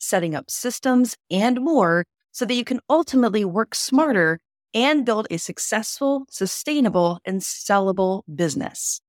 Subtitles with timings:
[0.00, 4.40] setting up systems, and more so that you can ultimately work smarter
[4.74, 9.00] and build a successful, sustainable, and sellable business.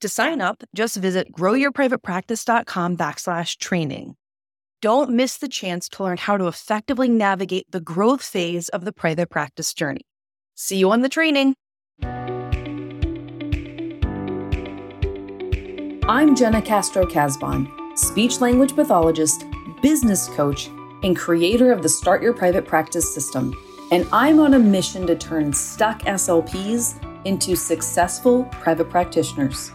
[0.00, 4.16] To sign up, just visit growyourprivatepractice.com backslash training.
[4.82, 8.92] Don't miss the chance to learn how to effectively navigate the growth phase of the
[8.92, 10.02] private practice journey.
[10.54, 11.54] See you on the training.
[16.06, 19.46] I'm Jenna Castro Casbon, speech language pathologist,
[19.84, 20.70] business coach,
[21.02, 23.54] and creator of the Start Your Private Practice system.
[23.90, 26.94] And I'm on a mission to turn stuck SLPs
[27.26, 29.72] into successful private practitioners.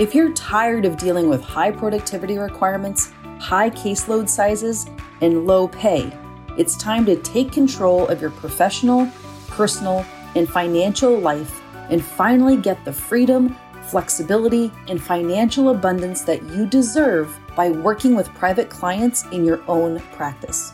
[0.00, 4.86] If you're tired of dealing with high productivity requirements, high caseload sizes,
[5.20, 6.12] and low pay,
[6.58, 9.08] it's time to take control of your professional,
[9.46, 16.66] personal, and financial life and finally get the freedom, flexibility, and financial abundance that you
[16.66, 20.72] deserve by working with private clients in your own practice.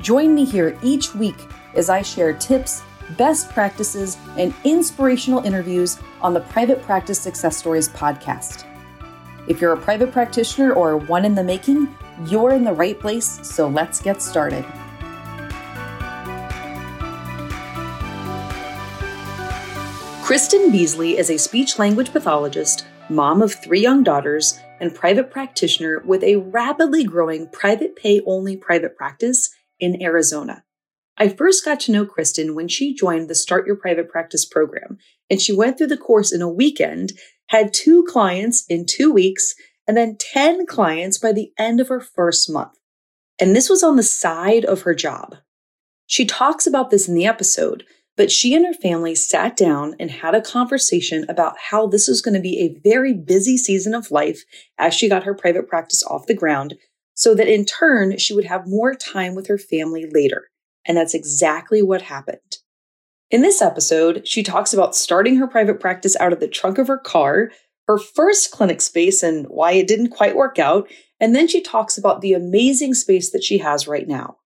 [0.00, 1.36] Join me here each week
[1.74, 2.82] as I share tips,
[3.16, 8.64] best practices, and inspirational interviews on the Private Practice Success Stories podcast.
[9.48, 11.94] If you're a private practitioner or one in the making,
[12.26, 14.64] you're in the right place, so let's get started.
[20.32, 26.02] Kristen Beasley is a speech language pathologist, mom of three young daughters, and private practitioner
[26.06, 30.64] with a rapidly growing private pay only private practice in Arizona.
[31.18, 34.96] I first got to know Kristen when she joined the Start Your Private Practice program,
[35.28, 37.12] and she went through the course in a weekend,
[37.48, 39.54] had two clients in two weeks,
[39.86, 42.72] and then 10 clients by the end of her first month.
[43.38, 45.36] And this was on the side of her job.
[46.06, 47.84] She talks about this in the episode,
[48.16, 52.20] but she and her family sat down and had a conversation about how this was
[52.20, 54.44] going to be a very busy season of life
[54.78, 56.74] as she got her private practice off the ground,
[57.14, 60.48] so that in turn, she would have more time with her family later.
[60.86, 62.58] And that's exactly what happened.
[63.30, 66.88] In this episode, she talks about starting her private practice out of the trunk of
[66.88, 67.50] her car,
[67.88, 70.86] her first clinic space and why it didn't quite work out,
[71.18, 74.36] and then she talks about the amazing space that she has right now.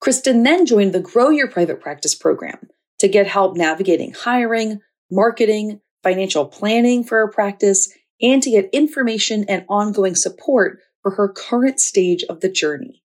[0.00, 2.68] Kristen then joined the Grow Your Private Practice program
[3.02, 4.80] to get help navigating hiring,
[5.10, 11.28] marketing, financial planning for her practice, and to get information and ongoing support for her
[11.28, 13.02] current stage of the journey.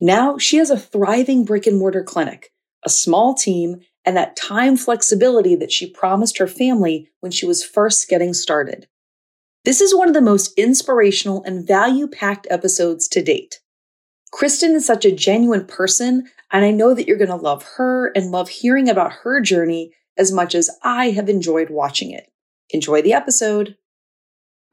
[0.00, 2.52] Now she has a thriving brick and mortar clinic,
[2.84, 7.64] a small team, and that time flexibility that she promised her family when she was
[7.64, 8.88] first getting started.
[9.64, 13.60] This is one of the most inspirational and value packed episodes to date.
[14.32, 18.10] Kristen is such a genuine person, and I know that you're going to love her
[18.16, 22.30] and love hearing about her journey as much as I have enjoyed watching it.
[22.70, 23.76] Enjoy the episode.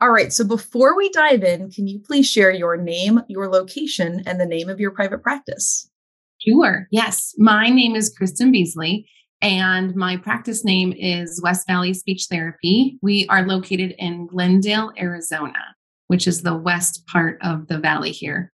[0.02, 0.32] All right.
[0.32, 4.46] So before we dive in, can you please share your name, your location, and the
[4.46, 5.90] name of your private practice?
[6.38, 6.88] Sure.
[6.90, 7.34] Yes.
[7.38, 9.10] My name is Kristen Beasley,
[9.42, 12.98] and my practice name is West Valley Speech Therapy.
[13.02, 15.76] We are located in Glendale, Arizona,
[16.08, 18.54] which is the west part of the valley here.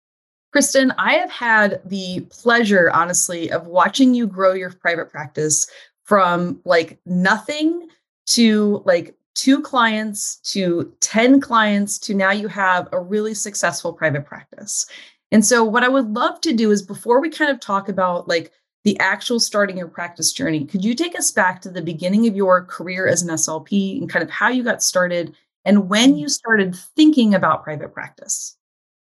[0.52, 5.70] Kristen, I have had the pleasure, honestly, of watching you grow your private practice
[6.04, 7.88] from like nothing
[8.28, 14.26] to like two clients to 10 clients to now you have a really successful private
[14.26, 14.88] practice.
[15.32, 18.28] And so, what I would love to do is before we kind of talk about
[18.28, 18.52] like
[18.84, 22.36] the actual starting your practice journey, could you take us back to the beginning of
[22.36, 25.36] your career as an SLP and kind of how you got started
[25.66, 26.20] and when mm-hmm.
[26.20, 28.58] you started thinking about private practice?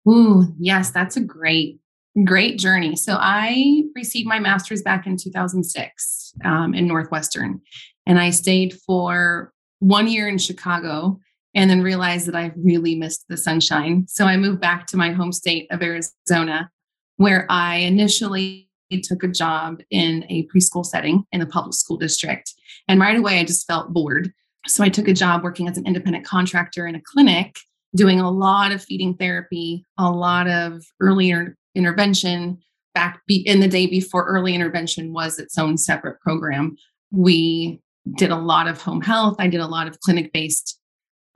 [0.08, 1.78] Ooh, yes, that's a great,
[2.24, 2.96] great journey.
[2.96, 7.60] So, I received my master's back in 2006 um, in Northwestern,
[8.06, 11.18] and I stayed for one year in Chicago
[11.54, 14.06] and then realized that I really missed the sunshine.
[14.08, 16.70] So I moved back to my home state of Arizona,
[17.16, 18.68] where I initially
[19.02, 22.54] took a job in a preschool setting in the public school district.
[22.88, 24.32] And right away, I just felt bored.
[24.66, 27.58] So I took a job working as an independent contractor in a clinic,
[27.94, 32.58] doing a lot of feeding therapy, a lot of earlier intervention.
[32.94, 36.76] Back in the day before early intervention was its own separate program,
[37.12, 37.80] we
[38.16, 39.36] did a lot of home health.
[39.38, 40.78] I did a lot of clinic based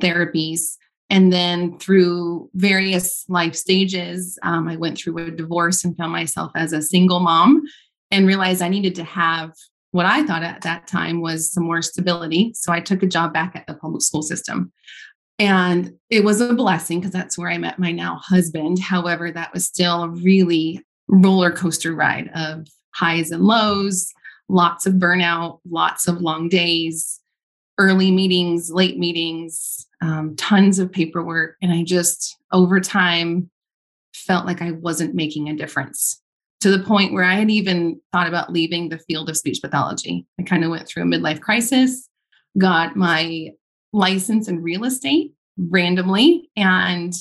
[0.02, 0.76] therapies.
[1.10, 6.50] And then through various life stages, um, I went through a divorce and found myself
[6.56, 7.62] as a single mom
[8.10, 9.52] and realized I needed to have
[9.92, 12.52] what I thought at that time was some more stability.
[12.54, 14.72] So I took a job back at the public school system.
[15.38, 18.78] And it was a blessing because that's where I met my now husband.
[18.78, 24.12] However, that was still a really roller coaster ride of highs and lows,
[24.48, 27.20] lots of burnout, lots of long days,
[27.78, 31.56] early meetings, late meetings, um, tons of paperwork.
[31.60, 33.50] And I just, over time,
[34.14, 36.20] felt like I wasn't making a difference
[36.60, 40.24] to the point where I had even thought about leaving the field of speech pathology.
[40.38, 42.08] I kind of went through a midlife crisis,
[42.56, 43.50] got my
[43.94, 46.50] license in real estate randomly.
[46.56, 47.14] And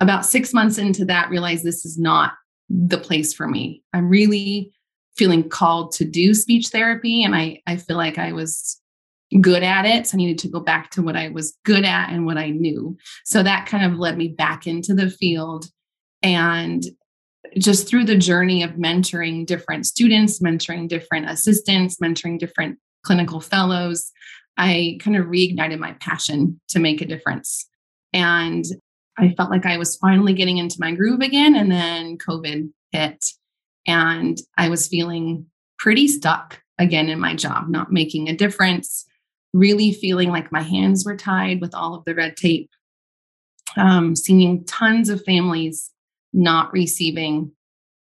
[0.00, 2.32] about six months into that, realized this is not
[2.68, 3.82] the place for me.
[3.92, 4.72] I'm really
[5.16, 7.22] feeling called to do speech therapy.
[7.22, 8.80] And I, I feel like I was
[9.40, 10.06] good at it.
[10.06, 12.50] So I needed to go back to what I was good at and what I
[12.50, 12.96] knew.
[13.24, 15.66] So that kind of led me back into the field.
[16.22, 16.82] And
[17.58, 24.10] just through the journey of mentoring different students, mentoring different assistants, mentoring different clinical fellows,
[24.56, 27.68] I kind of reignited my passion to make a difference.
[28.12, 28.64] And
[29.18, 31.54] I felt like I was finally getting into my groove again.
[31.56, 33.24] And then COVID hit,
[33.86, 35.46] and I was feeling
[35.78, 39.04] pretty stuck again in my job, not making a difference,
[39.52, 42.70] really feeling like my hands were tied with all of the red tape,
[43.76, 45.90] um, seeing tons of families
[46.32, 47.52] not receiving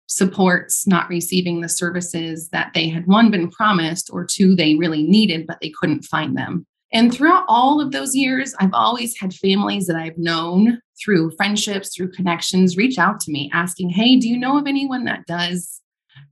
[0.07, 5.03] supports, not receiving the services that they had one been promised or two they really
[5.03, 6.65] needed, but they couldn't find them.
[6.93, 11.93] And throughout all of those years, I've always had families that I've known through friendships,
[11.93, 15.81] through connections, reach out to me asking, Hey, do you know of anyone that does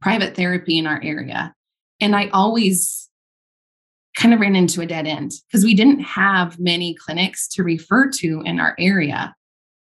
[0.02, 1.54] private therapy in our area?
[2.00, 3.10] And I always
[4.16, 8.10] kind of ran into a dead end because we didn't have many clinics to refer
[8.10, 9.36] to in our area.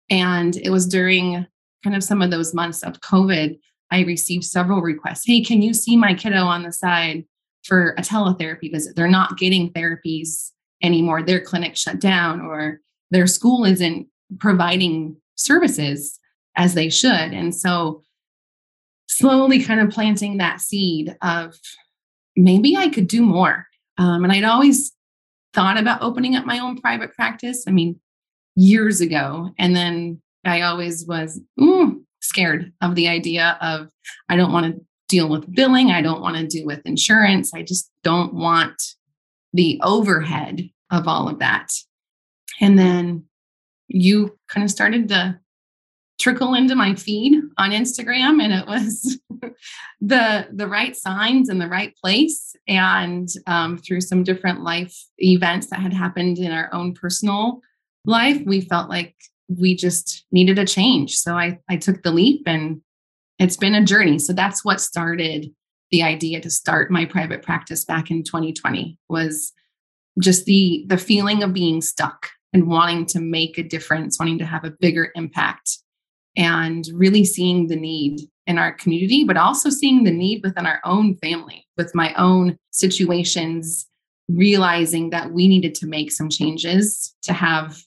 [0.10, 1.48] And it was during
[1.84, 3.58] kind of some of those months of COVID,
[3.92, 5.26] I received several requests.
[5.26, 7.26] Hey, can you see my kiddo on the side
[7.64, 8.96] for a teletherapy visit?
[8.96, 10.52] They're not getting therapies
[10.82, 11.24] anymore.
[11.24, 12.80] Their clinic shut down or
[13.12, 14.08] their school isn't
[14.40, 16.20] providing services
[16.58, 17.12] as they should.
[17.12, 18.04] And so
[19.08, 21.56] slowly kind of planting that seed of
[22.36, 23.68] maybe I could do more.
[23.98, 24.92] Um, and I'd always
[25.54, 27.64] thought about opening up my own private practice.
[27.68, 28.00] I mean,
[28.56, 29.52] years ago.
[29.58, 33.90] And then I always was ooh, scared of the idea of
[34.30, 35.92] I don't want to deal with billing.
[35.92, 37.54] I don't want to deal with insurance.
[37.54, 38.82] I just don't want
[39.54, 41.72] the overhead of all of that.
[42.60, 43.26] And then
[43.88, 45.40] you kind of started to
[46.20, 49.20] trickle into my feed on Instagram and it was
[50.02, 55.68] the the right signs in the right place and um, through some different life events
[55.68, 57.60] that had happened in our own personal
[58.06, 59.14] life we felt like
[59.48, 61.16] we just needed a change.
[61.16, 62.82] So I I took the leap and
[63.40, 64.20] it's been a journey.
[64.20, 65.52] So that's what started
[65.92, 69.54] the idea to start my private practice back in 2020 was
[70.20, 74.46] just the the feeling of being stuck and wanting to make a difference wanting to
[74.46, 75.78] have a bigger impact
[76.38, 80.80] and really seeing the need in our community but also seeing the need within our
[80.86, 83.88] own family with my own situations
[84.28, 87.78] realizing that we needed to make some changes to have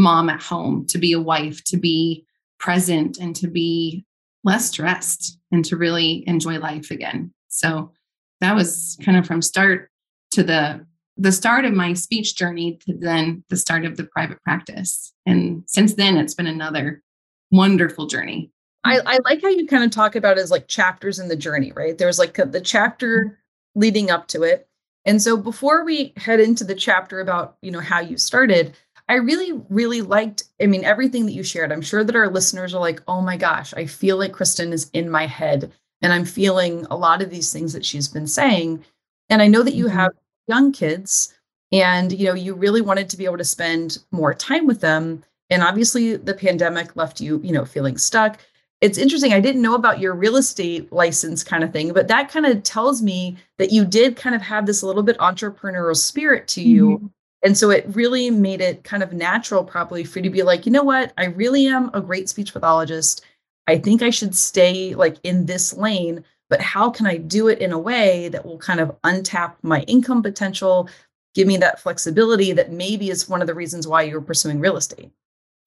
[0.00, 2.24] mom at home to be a wife to be
[2.58, 4.04] present and to be
[4.44, 7.92] less stressed and to really enjoy life again so
[8.40, 9.90] that was kind of from start
[10.30, 10.84] to the
[11.20, 15.12] the start of my speech journey to then the start of the private practice.
[15.26, 17.02] And since then, it's been another
[17.50, 18.50] wonderful journey.
[18.84, 21.72] I, I like how you kind of talk about as like chapters in the journey,
[21.72, 21.98] right?
[21.98, 23.38] There's like the chapter
[23.74, 24.66] leading up to it.
[25.04, 28.74] And so before we head into the chapter about, you know, how you started,
[29.10, 31.72] I really, really liked, I mean, everything that you shared.
[31.72, 34.88] I'm sure that our listeners are like, oh my gosh, I feel like Kristen is
[34.92, 38.84] in my head and I'm feeling a lot of these things that she's been saying.
[39.28, 39.96] And I know that you mm-hmm.
[39.96, 40.12] have
[40.46, 41.34] young kids
[41.72, 45.22] and you know you really wanted to be able to spend more time with them
[45.48, 48.38] and obviously the pandemic left you you know feeling stuck
[48.80, 52.28] it's interesting i didn't know about your real estate license kind of thing but that
[52.28, 56.48] kind of tells me that you did kind of have this little bit entrepreneurial spirit
[56.48, 57.06] to you mm-hmm.
[57.42, 60.66] And so it really made it kind of natural probably for you to be like
[60.66, 63.24] you know what i really am a great speech pathologist
[63.66, 67.60] i think i should stay like in this lane but how can I do it
[67.60, 70.90] in a way that will kind of untap my income potential,
[71.34, 74.76] give me that flexibility that maybe is one of the reasons why you're pursuing real
[74.76, 75.12] estate?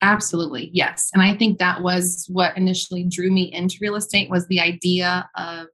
[0.02, 0.70] Absolutely.
[0.74, 1.10] Yes.
[1.14, 5.30] And I think that was what initially drew me into real estate was the idea
[5.38, 5.68] of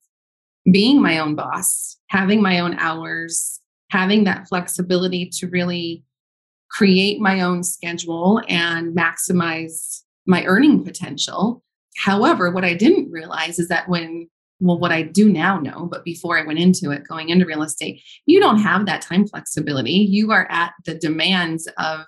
[0.72, 3.59] being my own boss, having my own hours,
[3.89, 6.03] having that flexibility to really
[6.72, 11.63] create my own schedule and maximize my earning potential.
[11.98, 14.29] However, what I didn't realize is that when,
[14.60, 17.63] well, what I do now know, but before I went into it, going into real
[17.63, 19.91] estate, you don't have that time flexibility.
[19.91, 22.05] You are at the demands of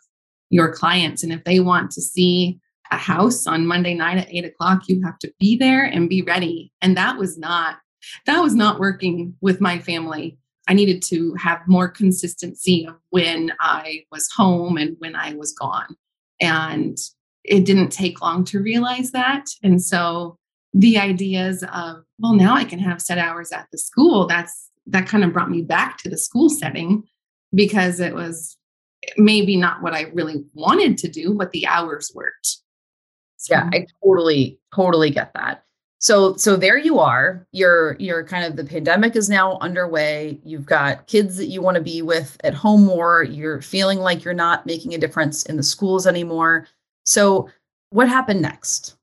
[0.49, 1.23] your clients.
[1.23, 2.59] And if they want to see
[2.91, 6.21] a house on Monday night at eight o'clock, you have to be there and be
[6.21, 6.71] ready.
[6.81, 7.77] And that was not,
[8.25, 10.37] that was not working with my family.
[10.67, 15.53] I needed to have more consistency of when I was home and when I was
[15.53, 15.95] gone.
[16.39, 16.97] And
[17.43, 19.45] it didn't take long to realize that.
[19.63, 20.37] And so
[20.73, 25.07] the ideas of, well, now I can have set hours at the school, that's that
[25.07, 27.03] kind of brought me back to the school setting
[27.53, 28.57] because it was
[29.17, 32.57] maybe not what I really wanted to do, but the hours worked.
[33.37, 33.55] So.
[33.55, 35.63] Yeah, I totally, totally get that.
[36.01, 37.45] So, so there you are.
[37.51, 40.39] You're, you're kind of the pandemic is now underway.
[40.43, 43.23] You've got kids that you want to be with at home more.
[43.23, 46.67] You're feeling like you're not making a difference in the schools anymore.
[47.05, 47.49] So,
[47.91, 48.95] what happened next?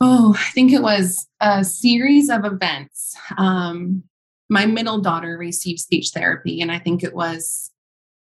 [0.00, 3.14] Oh, I think it was a series of events.
[3.36, 4.02] Um,
[4.48, 7.70] my middle daughter received speech therapy, and I think it was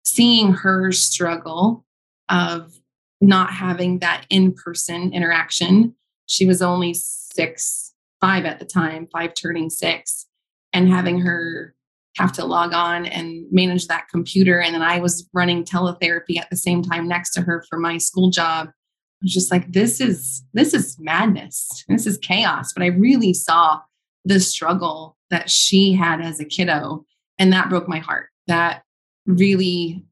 [0.04, 1.84] seeing her struggle
[2.28, 2.78] of
[3.20, 5.94] not having that in person interaction.
[6.26, 7.87] She was only six,
[8.20, 10.26] five at the time, five turning six,
[10.72, 11.74] and having her
[12.16, 14.60] have to log on and manage that computer.
[14.60, 17.98] And then I was running teletherapy at the same time next to her for my
[17.98, 18.68] school job.
[18.68, 21.84] I was just like, this is this is madness.
[21.88, 22.72] This is chaos.
[22.72, 23.80] But I really saw
[24.24, 27.04] the struggle that she had as a kiddo.
[27.38, 28.30] And that broke my heart.
[28.48, 28.82] That
[29.26, 30.04] really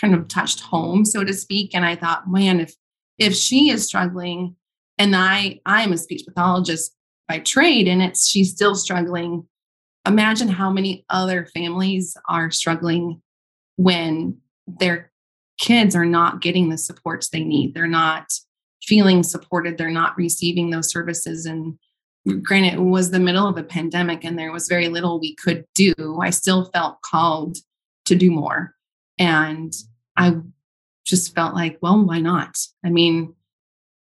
[0.00, 1.74] kind of touched home, so to speak.
[1.74, 2.74] And I thought, man, if
[3.18, 4.56] if she is struggling
[4.98, 6.93] and I I'm a speech pathologist
[7.28, 9.46] by trade and it's she's still struggling,
[10.06, 13.22] imagine how many other families are struggling
[13.76, 15.10] when their
[15.58, 17.74] kids are not getting the supports they need.
[17.74, 18.26] They're not
[18.82, 21.46] feeling supported, they're not receiving those services.
[21.46, 21.78] And
[22.42, 25.64] granted it was the middle of a pandemic and there was very little we could
[25.74, 26.18] do.
[26.20, 27.58] I still felt called
[28.06, 28.74] to do more.
[29.18, 29.72] And
[30.16, 30.36] I
[31.04, 32.58] just felt like, well, why not?
[32.84, 33.34] I mean,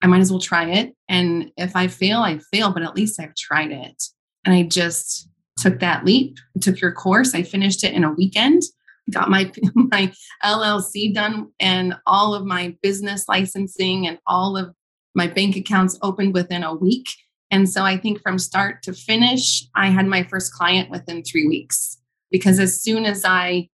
[0.02, 0.95] I might as well try it.
[1.09, 4.02] And if I fail, I fail, but at least I've tried it.
[4.45, 5.28] And I just
[5.59, 7.35] took that leap, took your course.
[7.35, 8.62] I finished it in a weekend,
[9.11, 14.75] got my my LLC done and all of my business licensing and all of
[15.14, 17.09] my bank accounts opened within a week.
[17.50, 21.49] And so I think from start to finish, I had my first client within 3
[21.49, 21.99] weeks
[22.30, 23.69] because as soon as I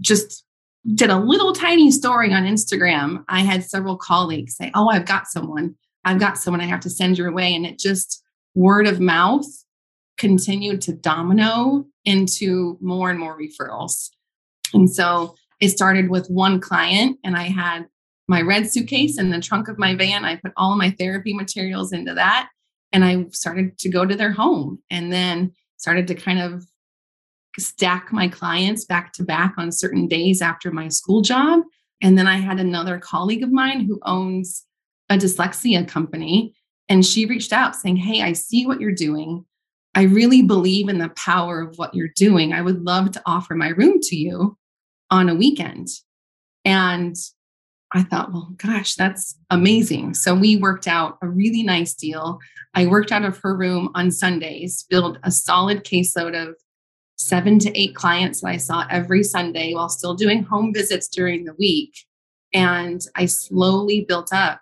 [0.00, 0.43] just
[0.94, 5.26] did a little tiny story on Instagram, I had several colleagues say, Oh, I've got
[5.26, 5.74] someone.
[6.04, 7.54] I've got someone I have to send your way.
[7.54, 8.22] And it just
[8.54, 9.46] word of mouth
[10.18, 14.10] continued to domino into more and more referrals.
[14.74, 17.86] And so it started with one client, and I had
[18.28, 20.24] my red suitcase in the trunk of my van.
[20.24, 22.48] I put all my therapy materials into that.
[22.92, 26.64] And I started to go to their home and then started to kind of
[27.58, 31.60] stack my clients back to back on certain days after my school job.
[32.02, 34.64] And then I had another colleague of mine who owns
[35.08, 36.54] a dyslexia company.
[36.88, 39.44] And she reached out saying, Hey, I see what you're doing.
[39.94, 42.52] I really believe in the power of what you're doing.
[42.52, 44.58] I would love to offer my room to you
[45.10, 45.88] on a weekend.
[46.64, 47.16] And
[47.92, 50.14] I thought, well, gosh, that's amazing.
[50.14, 52.40] So we worked out a really nice deal.
[52.74, 56.56] I worked out of her room on Sundays, built a solid caseload of
[57.16, 61.44] seven to eight clients that I saw every Sunday while still doing home visits during
[61.44, 61.94] the week.
[62.52, 64.60] And I slowly built up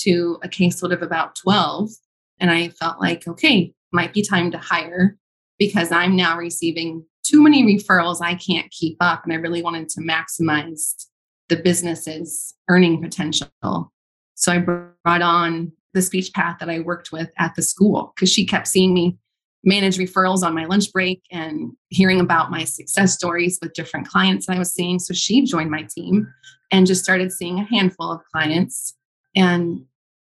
[0.00, 1.90] to a caseload of about 12.
[2.38, 5.16] And I felt like, okay, might be time to hire
[5.58, 9.24] because I'm now receiving too many referrals I can't keep up.
[9.24, 11.06] And I really wanted to maximize
[11.48, 13.92] the business's earning potential.
[14.34, 18.30] So I brought on the speech path that I worked with at the school because
[18.30, 19.18] she kept seeing me
[19.66, 24.46] manage referrals on my lunch break and hearing about my success stories with different clients
[24.46, 24.98] that I was seeing.
[24.98, 26.32] So she joined my team
[26.70, 28.94] and just started seeing a handful of clients.
[29.34, 29.84] And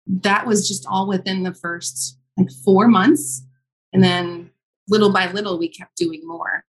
[0.07, 3.43] that was just all within the first like four months.
[3.93, 4.50] And then
[4.88, 6.64] little by little, we kept doing more.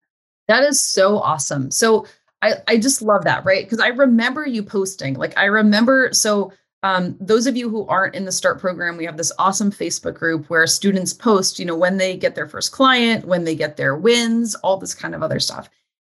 [0.47, 1.71] That is so awesome.
[1.71, 2.05] So
[2.41, 3.63] I, I just love that, right?
[3.65, 6.51] Because I remember you posting, like, I remember, so
[6.85, 10.13] um, those of you who aren't in the START program, we have this awesome Facebook
[10.13, 13.75] group where students post, you know, when they get their first client, when they get
[13.75, 15.67] their wins, all this kind of other stuff.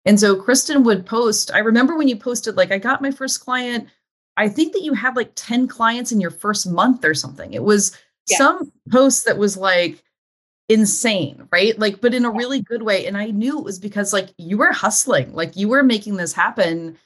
[0.05, 1.51] And so Kristen would post.
[1.53, 3.87] I remember when you posted, like, I got my first client.
[4.35, 7.53] I think that you had like 10 clients in your first month or something.
[7.53, 10.01] It was some post that was like
[10.69, 11.77] insane, right?
[11.77, 13.05] Like, but in a really good way.
[13.05, 16.33] And I knew it was because like you were hustling, like you were making this
[16.33, 16.97] happen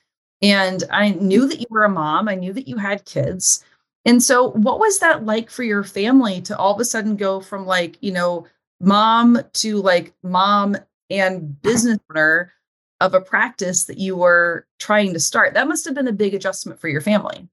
[0.42, 3.64] And I knew that you were a mom, I knew that you had kids.
[4.06, 7.42] And so, what was that like for your family to all of a sudden go
[7.42, 8.46] from like, you know,
[8.80, 10.78] mom to like mom
[11.10, 12.54] and business owner
[13.02, 15.54] of a practice that you were trying to start?
[15.54, 17.48] That must have been a big adjustment for your family.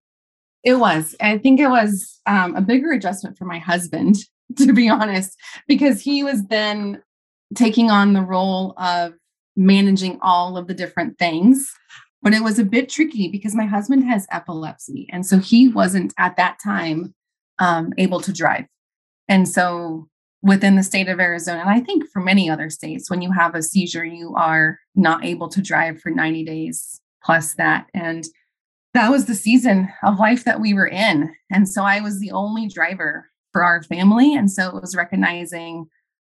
[0.62, 1.14] It was.
[1.20, 4.16] I think it was um, a bigger adjustment for my husband,
[4.56, 5.36] to be honest,
[5.66, 7.02] because he was then
[7.54, 9.14] taking on the role of
[9.56, 11.72] managing all of the different things.
[12.24, 15.06] But it was a bit tricky because my husband has epilepsy.
[15.12, 17.14] And so he wasn't at that time
[17.58, 18.64] um, able to drive.
[19.28, 20.08] And so
[20.42, 23.54] within the state of Arizona, and I think for many other states, when you have
[23.54, 27.86] a seizure, you are not able to drive for 90 days plus that.
[27.94, 28.24] And
[28.94, 31.34] that was the season of life that we were in.
[31.50, 34.34] And so I was the only driver for our family.
[34.34, 35.86] And so it was recognizing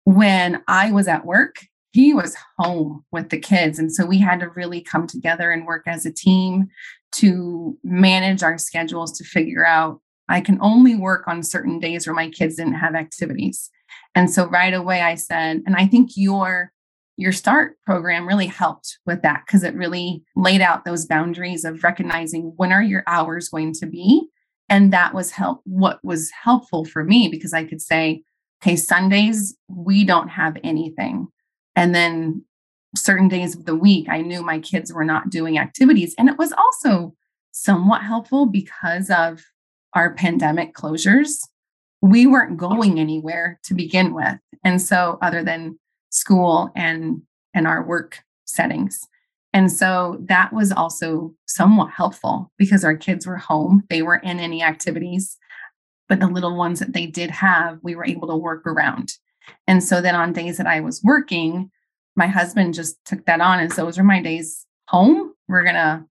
[0.05, 1.57] when I was at work,
[1.93, 3.79] he was home with the kids.
[3.79, 6.69] And so we had to really come together and work as a team
[7.13, 12.15] to manage our schedules to figure out I can only work on certain days where
[12.15, 13.71] my kids didn't have activities.
[14.15, 16.73] And so right away I said, and I think your
[17.19, 21.85] your start program really helped with that because it really laid out those boundaries of
[21.85, 24.27] recognizing when are your hours going to be
[24.69, 28.23] and that was help what was helpful for me because i could say
[28.63, 31.29] okay sundays we don't have anything
[31.77, 32.45] and then
[32.97, 36.15] certain days of the week, I knew my kids were not doing activities.
[36.19, 37.15] And it was also
[37.53, 39.43] somewhat helpful because of
[39.95, 41.47] our pandemic closures.
[42.01, 44.39] We weren't going anywhere to begin with.
[44.65, 45.79] And so, other than
[46.11, 47.23] school and,
[47.55, 49.09] and our work settings.
[49.53, 53.83] And so that was also somewhat helpful because our kids were home.
[53.91, 55.37] They weren't in any activities,
[56.09, 59.13] but the little ones that they did have, we were able to work around.
[59.67, 61.71] And so then on days that I was working,
[62.17, 63.61] my husband just took that on.
[63.61, 65.33] And so those are my days home.
[65.49, 66.05] We're to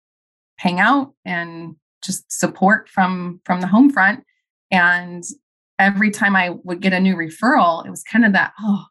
[0.56, 4.24] hang out and just support from from the home front.
[4.70, 5.24] And
[5.78, 8.84] every time I would get a new referral, it was kind of that, oh,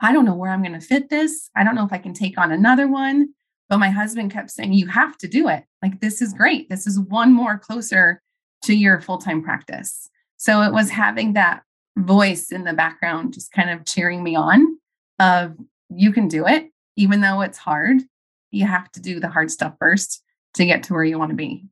[0.00, 1.50] I don't know where I'm to fit this.
[1.56, 3.28] I don't know if I can take on another one.
[3.68, 5.64] But my husband kept saying, you have to do it.
[5.82, 6.70] Like, this is great.
[6.70, 8.22] This is one more closer
[8.62, 10.08] to your full time practice.
[10.36, 11.62] So it was having that
[11.98, 14.78] voice in the background just kind of cheering me on
[15.18, 15.56] of
[15.90, 18.02] you can do it even though it's hard.
[18.50, 20.22] You have to do the hard stuff first
[20.54, 21.64] to get to where you want to be.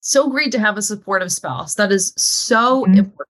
[0.00, 1.74] So great to have a supportive spouse.
[1.74, 2.98] That is so mm-hmm.
[2.98, 3.28] important.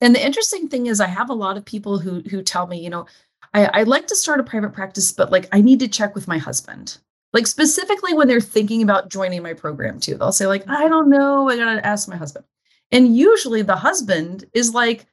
[0.00, 2.78] And the interesting thing is i have a lot of people who who tell me
[2.78, 3.06] you know
[3.54, 6.28] I, I like to start a private practice but like i need to check with
[6.28, 6.98] my husband.
[7.32, 10.16] Like specifically when they're thinking about joining my program too.
[10.16, 11.48] They'll say like i don't know.
[11.48, 12.44] I gotta ask my husband.
[12.92, 15.06] And usually the husband is like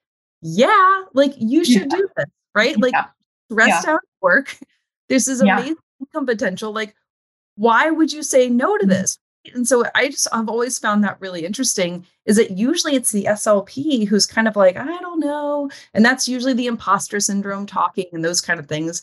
[0.43, 1.97] yeah, like you should yeah.
[1.97, 2.79] do this, right?
[2.79, 3.06] Like yeah.
[3.49, 3.93] rest yeah.
[3.93, 4.58] out work.
[5.10, 6.71] This is amazing income potential.
[6.71, 6.95] Like,
[7.56, 8.89] why would you say no to mm-hmm.
[8.89, 9.17] this?
[9.53, 13.25] And so I just I've always found that really interesting is that usually it's the
[13.25, 15.69] SLP who's kind of like, I don't know.
[15.93, 19.01] And that's usually the imposter syndrome talking and those kind of things.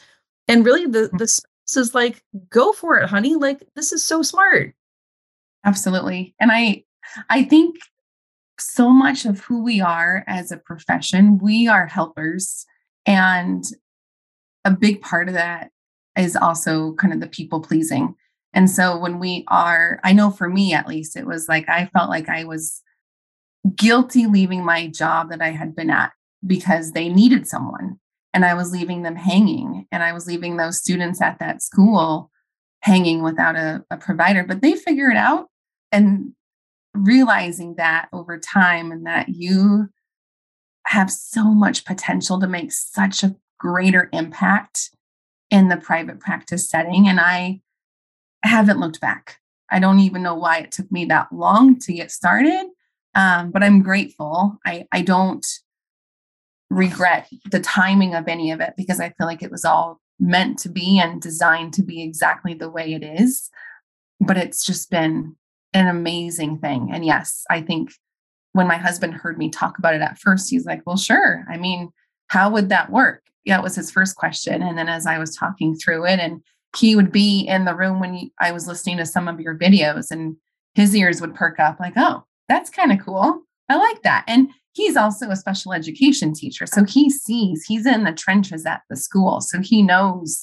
[0.49, 1.19] And really the mm.
[1.19, 3.35] the spouse is like, go for it, honey.
[3.35, 4.75] Like this is so smart.
[5.65, 6.35] Absolutely.
[6.41, 6.85] And I
[7.29, 7.77] I think
[8.61, 12.67] so much of who we are as a profession, we are helpers.
[13.07, 13.65] And
[14.65, 15.71] a big part of that
[16.17, 18.15] is also kind of the people pleasing.
[18.53, 21.87] And so when we are, I know for me at least, it was like I
[21.87, 22.83] felt like I was
[23.77, 26.13] guilty leaving my job that I had been at
[26.47, 27.99] because they needed someone
[28.33, 32.31] and I was leaving them hanging and I was leaving those students at that school
[32.83, 34.45] hanging without a, a provider.
[34.45, 35.49] But they figure it out
[35.93, 36.33] and
[36.95, 39.89] realizing that over time and that you
[40.87, 44.91] have so much potential to make such a greater impact
[45.51, 47.07] in the private practice setting.
[47.07, 47.61] And I
[48.43, 49.37] haven't looked back.
[49.71, 52.67] I don't even know why it took me that long to get started,
[53.15, 54.59] um, but I'm grateful.
[54.67, 55.47] I, I don't
[56.71, 60.59] regret the timing of any of it because I feel like it was all meant
[60.61, 63.49] to be and designed to be exactly the way it is.
[64.21, 65.37] But it's just been
[65.73, 66.91] an amazing thing.
[66.93, 67.93] And yes, I think
[68.53, 71.45] when my husband heard me talk about it at first, he's like, well, sure.
[71.49, 71.91] I mean,
[72.29, 73.23] how would that work?
[73.45, 74.63] Yeah, it was his first question.
[74.63, 76.43] And then as I was talking through it, and
[76.77, 80.11] he would be in the room when I was listening to some of your videos,
[80.11, 80.37] and
[80.75, 83.43] his ears would perk up, like, oh, that's kind of cool.
[83.69, 84.25] I like that.
[84.27, 86.67] And he's also a special education teacher.
[86.67, 89.41] So he sees, he's in the trenches at the school.
[89.41, 90.43] So he knows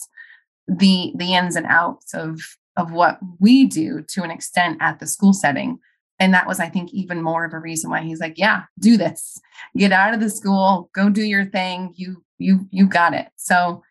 [0.68, 2.42] the the ins and outs of
[2.78, 5.80] of what we do to an extent at the school setting.
[6.20, 8.98] And that was, I think, even more of a reason why he's like, yeah, do
[8.98, 9.40] this.
[9.76, 11.94] Get out of the school, go do your thing.
[11.96, 13.28] You you you got it.
[13.36, 13.84] So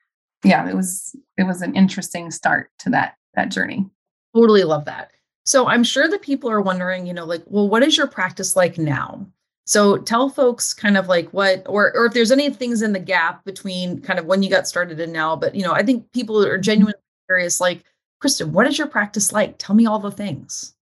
[0.44, 3.86] yeah, it was it was an interesting start to that that journey.
[4.34, 5.10] Totally love that.
[5.44, 8.56] So I'm sure that people are wondering, you know, like, well, what is your practice
[8.56, 9.24] like now?
[9.64, 13.00] So tell folks kind of like what, or or if there's any things in the
[13.00, 15.36] gap between kind of when you got started and now.
[15.36, 16.62] But you know, I think people are mm-hmm.
[16.62, 17.84] genuinely curious, like,
[18.20, 19.56] Kristen, what is your practice like?
[19.58, 20.74] Tell me all the things.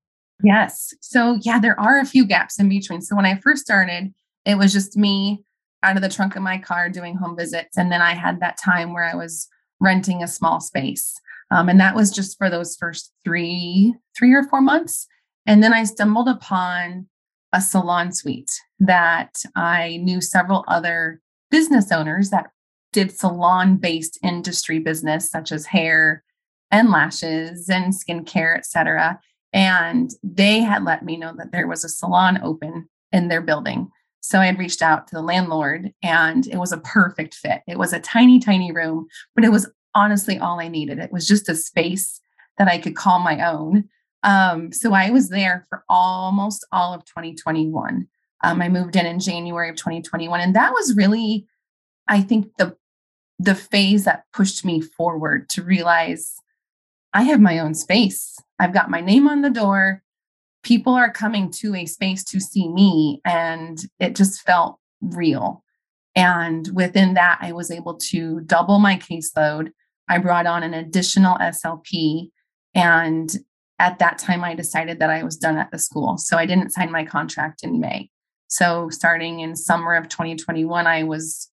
[0.43, 0.93] Yes.
[1.01, 3.01] So yeah, there are a few gaps in between.
[3.01, 4.13] So when I first started,
[4.45, 5.45] it was just me
[5.83, 7.77] out of the trunk of my car doing home visits.
[7.77, 9.49] And then I had that time where I was
[9.81, 11.15] renting a small space.
[11.51, 15.07] Um, and that was just for those first three, three or four months.
[15.47, 17.07] And then I stumbled upon
[17.53, 21.21] a salon suite that I knew several other
[21.51, 22.47] business owners that
[22.93, 26.25] did salon based industry business, such as hair
[26.75, 29.21] and lashes and skincare, et cetera.
[29.53, 33.89] And they had let me know that there was a salon open in their building.
[34.21, 37.61] So I had reached out to the landlord and it was a perfect fit.
[37.69, 39.07] It was a tiny, tiny room,
[39.37, 40.99] but it was honestly all I needed.
[40.99, 42.21] It was just a space
[42.59, 43.85] that I could call my own.
[44.25, 48.09] Um, so I was there for almost all of 2021.
[48.43, 51.47] Um, I moved in in January of 2021, and that was really,
[52.09, 52.77] I think, the
[53.39, 56.37] the phase that pushed me forward to realize
[57.15, 58.37] I have my own space.
[58.59, 60.03] I've got my name on the door.
[60.63, 65.63] People are coming to a space to see me, and it just felt real.
[66.17, 69.71] And within that, I was able to double my caseload.
[70.09, 72.31] I brought on an additional SLP.
[72.75, 73.35] And
[73.79, 76.19] at that time, I decided that I was done at the school.
[76.19, 78.11] So I didn't sign my contract in May.
[78.49, 81.51] So starting in summer of 2021, I was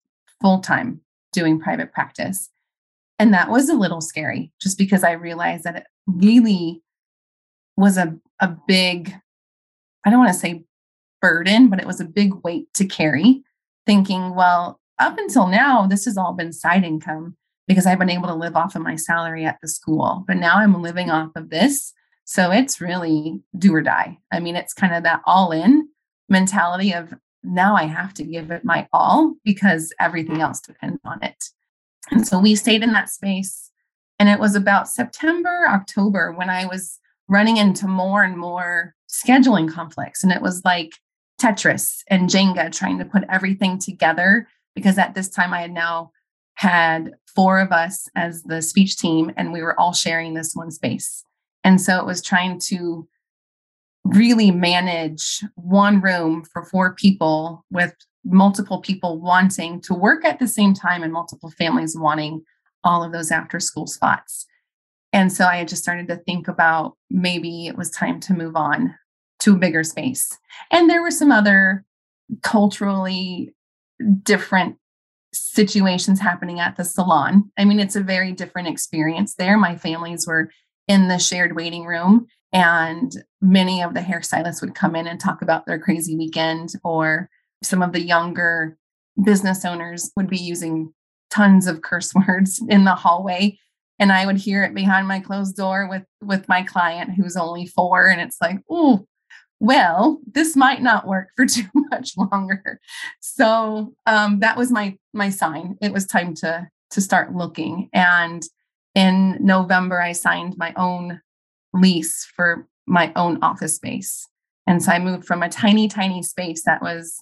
[0.41, 1.01] full time
[1.33, 2.49] doing private practice.
[3.17, 6.81] And that was a little scary just because I realized that it really
[7.77, 9.13] was a, a big,
[10.05, 10.65] I don't want to say
[11.21, 13.41] burden, but it was a big weight to carry,
[13.85, 17.35] thinking, well, up until now, this has all been side income
[17.67, 20.23] because I've been able to live off of my salary at the school.
[20.27, 21.93] But now I'm living off of this.
[22.25, 24.17] So it's really do or die.
[24.31, 25.87] I mean, it's kind of that all in
[26.29, 31.21] mentality of now I have to give it my all because everything else depends on
[31.23, 31.49] it.
[32.11, 33.71] And so we stayed in that space.
[34.19, 39.71] And it was about September, October when I was running into more and more scheduling
[39.71, 40.23] conflicts.
[40.23, 40.93] And it was like
[41.41, 46.11] Tetris and Jenga trying to put everything together because at this time I had now
[46.55, 50.71] had four of us as the speech team and we were all sharing this one
[50.71, 51.23] space.
[51.63, 53.07] And so it was trying to
[54.05, 57.93] really manage one room for four people with
[58.25, 62.43] multiple people wanting to work at the same time and multiple families wanting
[62.83, 64.45] all of those after school spots.
[65.13, 68.95] And so I just started to think about maybe it was time to move on
[69.39, 70.37] to a bigger space.
[70.71, 71.85] And there were some other
[72.41, 73.53] culturally
[74.23, 74.77] different
[75.33, 77.51] situations happening at the salon.
[77.57, 79.57] I mean, it's a very different experience there.
[79.57, 80.49] My families were
[80.87, 83.11] in the shared waiting room, and
[83.41, 87.29] many of the hairstylists would come in and talk about their crazy weekend, or
[87.63, 88.77] some of the younger
[89.23, 90.93] business owners would be using
[91.29, 93.57] tons of curse words in the hallway
[93.99, 97.65] and i would hear it behind my closed door with with my client who's only
[97.65, 99.05] four and it's like oh
[99.59, 102.79] well, this might not work for too much longer.
[103.19, 105.77] So um, that was my my sign.
[105.81, 107.89] It was time to to start looking.
[107.93, 108.43] And
[108.93, 111.19] in November, I signed my own
[111.73, 114.27] lease for my own office space.
[114.67, 117.21] And so I moved from a tiny, tiny space that was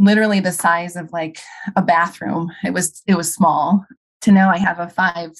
[0.00, 1.38] literally the size of like
[1.76, 2.50] a bathroom.
[2.64, 3.86] It was it was small
[4.22, 5.30] to now I have a five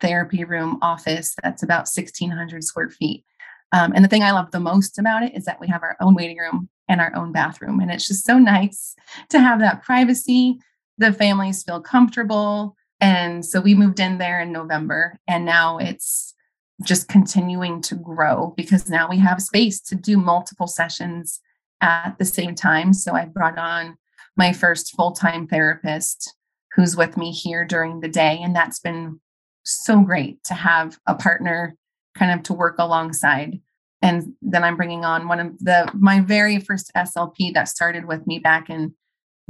[0.00, 3.24] therapy room office that's about 1600 square feet
[3.72, 5.96] um, and the thing I love the most about it is that we have our
[6.00, 7.80] own waiting room and our own bathroom.
[7.80, 8.94] And it's just so nice
[9.30, 10.58] to have that privacy.
[10.98, 12.76] The families feel comfortable.
[13.00, 16.34] And so we moved in there in November, and now it's
[16.82, 21.40] just continuing to grow because now we have space to do multiple sessions
[21.82, 22.94] at the same time.
[22.94, 23.98] So I brought on
[24.36, 26.34] my first full time therapist
[26.74, 28.38] who's with me here during the day.
[28.42, 29.20] And that's been
[29.64, 31.74] so great to have a partner
[32.16, 33.60] kind of to work alongside.
[34.02, 38.26] And then I'm bringing on one of the my very first SLP that started with
[38.26, 38.94] me back in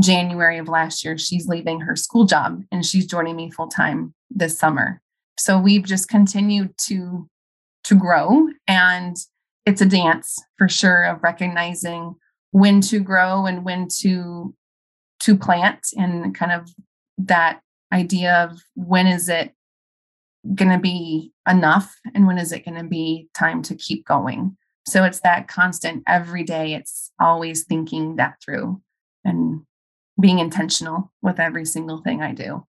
[0.00, 1.18] January of last year.
[1.18, 5.02] She's leaving her school job and she's joining me full time this summer.
[5.38, 7.28] So we've just continued to
[7.84, 9.16] to grow and
[9.64, 12.14] it's a dance for sure of recognizing
[12.52, 14.54] when to grow and when to
[15.26, 16.70] to plant and kind of
[17.18, 17.60] that
[17.92, 19.52] idea of when is it
[20.54, 24.56] going to be enough and when is it going to be time to keep going.
[24.86, 28.80] So it's that constant every day it's always thinking that through
[29.24, 29.62] and
[30.20, 32.64] being intentional with every single thing i do.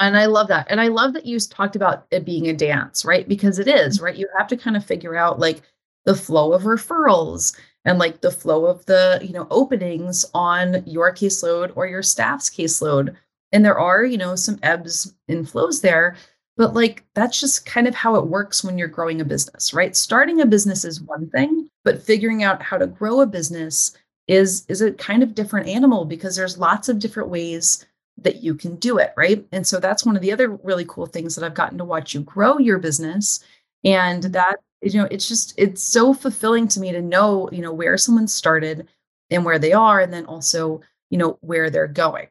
[0.00, 3.04] And i love that and i love that you talked about it being a dance
[3.04, 3.28] right?
[3.28, 4.06] Because it is mm-hmm.
[4.06, 4.16] right?
[4.16, 5.62] You have to kind of figure out like
[6.06, 11.12] the flow of referrals and like the flow of the you know openings on your
[11.14, 13.14] caseload or your staff's caseload.
[13.52, 16.16] And there are you know some ebbs and flows there
[16.56, 19.96] but like that's just kind of how it works when you're growing a business right?
[19.96, 23.96] Starting a business is one thing but figuring out how to grow a business
[24.28, 27.84] is is a kind of different animal because there's lots of different ways
[28.16, 29.46] that you can do it right?
[29.52, 32.14] And so that's one of the other really cool things that i've gotten to watch
[32.14, 33.44] you grow your business
[33.84, 37.72] and that you know it's just it's so fulfilling to me to know you know
[37.72, 38.88] where someone started
[39.30, 42.28] and where they are and then also you know where they're going.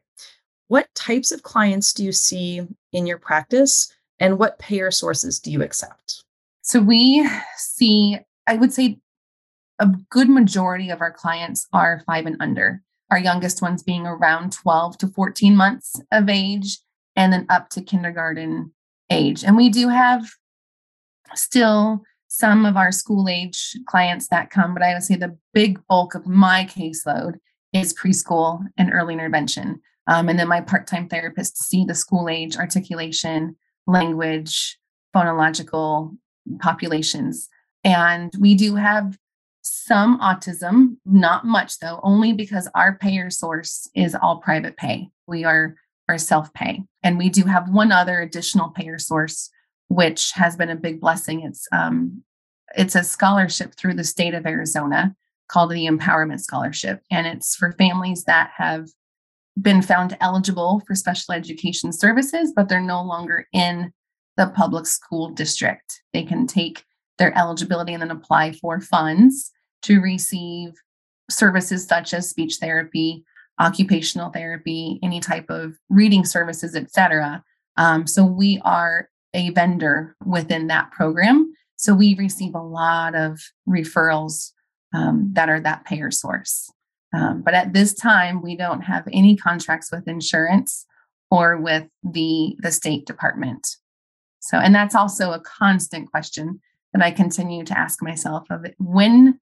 [0.68, 2.62] What types of clients do you see
[2.92, 6.24] in your practice and what payer sources do you accept?
[6.62, 8.98] So we see i would say
[9.78, 14.52] a good majority of our clients are five and under our youngest ones being around
[14.52, 16.78] 12 to 14 months of age
[17.16, 18.72] and then up to kindergarten
[19.10, 19.44] age.
[19.44, 20.24] And we do have
[21.34, 25.80] still some of our school age clients that come, but I would say the big
[25.88, 27.34] bulk of my caseload
[27.72, 29.80] is preschool and early intervention.
[30.06, 33.56] Um, and then my part time therapists see the school age articulation,
[33.86, 34.78] language,
[35.14, 36.16] phonological
[36.60, 37.48] populations.
[37.84, 39.18] And we do have
[39.62, 45.08] some autism, not much though, only because our payer source is all private pay.
[45.26, 45.76] We are,
[46.08, 46.82] are self pay.
[47.02, 49.50] And we do have one other additional payer source
[49.94, 51.42] which has been a big blessing.
[51.42, 52.22] It's um,
[52.76, 55.14] it's a scholarship through the state of Arizona
[55.48, 58.88] called the Empowerment Scholarship, and it's for families that have
[59.60, 63.92] been found eligible for special education services, but they're no longer in
[64.36, 66.02] the public school district.
[66.12, 66.84] They can take
[67.18, 69.52] their eligibility and then apply for funds
[69.82, 70.72] to receive
[71.30, 73.24] services such as speech therapy,
[73.60, 77.44] occupational therapy, any type of reading services, etc.
[77.76, 81.52] Um, so we are a vendor within that program.
[81.76, 84.52] So we receive a lot of referrals
[84.94, 86.70] um, that are that payer source.
[87.12, 90.86] Um, but at this time, we don't have any contracts with insurance
[91.30, 93.76] or with the the State Department.
[94.40, 96.60] So, and that's also a constant question
[96.92, 99.38] that I continue to ask myself: of when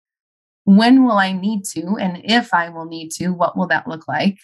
[0.64, 4.07] when will I need to, and if I will need to, what will that look
[4.09, 4.38] like?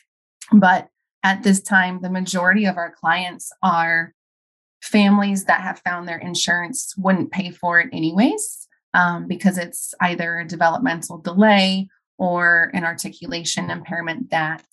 [0.52, 0.88] But
[1.22, 4.12] at this time, the majority of our clients are
[4.86, 10.38] families that have found their insurance wouldn't pay for it anyways um, because it's either
[10.38, 14.64] a developmental delay or an articulation impairment that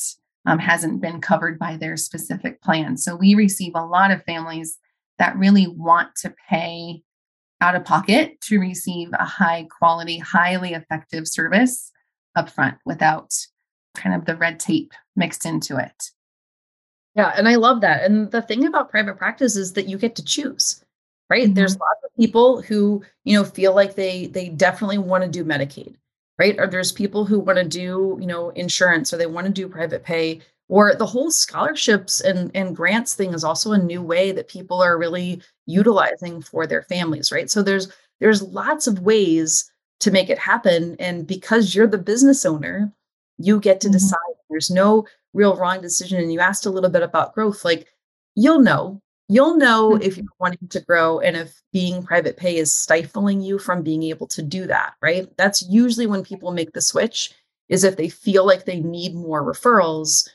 [0.46, 2.98] um, hasn't been covered by their specific plan.
[2.98, 4.78] So we receive a lot of families
[5.20, 7.04] that really want to pay
[7.62, 11.92] out of pocket to receive a high quality, highly effective service
[12.38, 13.34] upfront without
[13.96, 16.12] kind of the red tape mixed into it.
[17.16, 18.04] Yeah, and I love that.
[18.04, 20.84] And the thing about private practice is that you get to choose,
[21.30, 21.46] right?
[21.46, 21.54] Mm-hmm.
[21.54, 25.46] There's lots of people who, you know, feel like they they definitely want to do
[25.46, 25.96] Medicaid,
[26.40, 26.56] right?
[26.58, 29.70] Or there's people who want to do, you know, insurance or they want to do
[29.70, 34.32] private pay or the whole scholarships and and grants thing is also a new way
[34.32, 37.50] that people are really utilizing for their families, right?
[37.50, 42.46] So there's there's lots of ways to make it happen and because you're the business
[42.46, 42.92] owner,
[43.38, 43.94] you get to mm-hmm.
[43.94, 44.20] decide.
[44.50, 47.88] There's no real wrong decision and you asked a little bit about growth like
[48.36, 49.02] you'll know.
[49.30, 50.04] You'll know mm-hmm.
[50.04, 54.04] if you're wanting to grow and if being private pay is stifling you from being
[54.04, 55.28] able to do that right?
[55.38, 57.34] That's usually when people make the switch
[57.70, 60.30] is if they feel like they need more referrals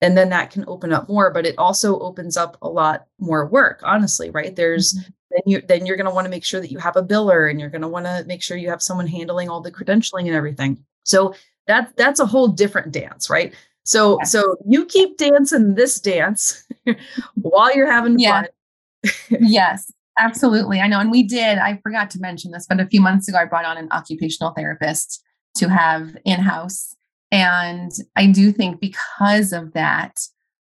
[0.00, 3.46] and then that can open up more but it also opens up a lot more
[3.46, 4.54] work honestly right?
[4.54, 5.10] There's mm-hmm.
[5.30, 7.50] then you then you're going to want to make sure that you have a biller
[7.50, 10.26] and you're going to want to make sure you have someone handling all the credentialing
[10.26, 10.84] and everything.
[11.04, 11.34] So
[11.66, 14.32] that that's a whole different dance right so yes.
[14.32, 16.66] so you keep dancing this dance
[17.34, 18.42] while you're having yeah.
[18.42, 19.10] fun.
[19.40, 20.80] yes, absolutely.
[20.80, 21.00] I know.
[21.00, 23.64] And we did, I forgot to mention this, but a few months ago I brought
[23.64, 25.22] on an occupational therapist
[25.56, 26.94] to have in-house.
[27.30, 30.20] And I do think because of that,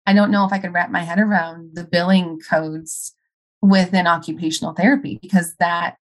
[0.05, 3.13] I don't know if I could wrap my head around the billing codes
[3.61, 5.95] within occupational therapy because that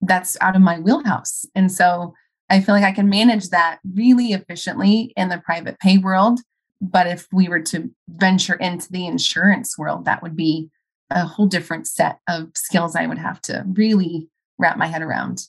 [0.00, 1.46] that's out of my wheelhouse.
[1.54, 2.14] And so
[2.50, 6.40] I feel like I can manage that really efficiently in the private pay world
[6.82, 10.68] but if we were to venture into the insurance world, that would be
[11.10, 15.46] a whole different set of skills I would have to really wrap my head around.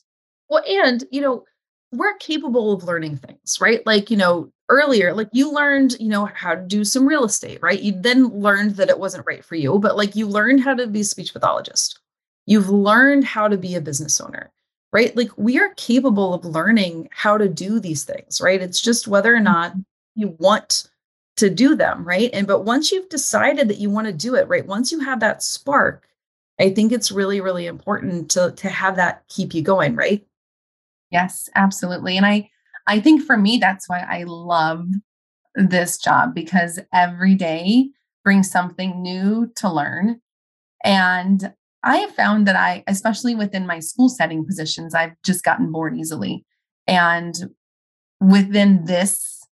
[0.48, 1.44] Well, and, you know,
[1.90, 3.84] we're capable of learning things, right?
[3.84, 7.58] Like, you know, earlier, like you learned, you know, how to do some real estate,
[7.62, 7.80] right?
[7.80, 10.86] You then learned that it wasn't right for you, but like you learned how to
[10.86, 12.00] be a speech pathologist.
[12.46, 14.52] You've learned how to be a business owner,
[14.92, 15.16] right?
[15.16, 18.60] Like we are capable of learning how to do these things, right?
[18.60, 19.80] It's just whether or not mm-hmm.
[20.14, 20.88] you want
[21.36, 22.30] to do them, right?
[22.32, 24.66] And but once you've decided that you want to do it, right?
[24.66, 26.08] Once you have that spark,
[26.60, 30.24] I think it's really really important to to have that keep you going, right?
[31.10, 32.16] Yes, absolutely.
[32.16, 32.50] And I
[32.86, 34.86] I think for me that's why I love
[35.54, 37.90] this job because every day
[38.24, 40.20] brings something new to learn.
[40.82, 45.70] And I have found that I, especially within my school setting positions, I've just gotten
[45.70, 46.44] bored easily.
[46.86, 47.34] And
[48.20, 49.43] within this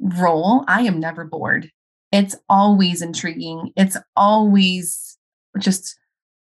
[0.00, 1.70] role, I am never bored.
[2.12, 3.72] It's always intriguing.
[3.76, 5.18] It's always
[5.58, 5.98] just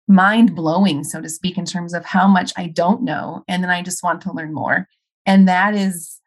[0.07, 3.43] mind blowing, so to speak, in terms of how much I don't know.
[3.47, 4.87] And then I just want to learn more.
[5.25, 6.19] And that is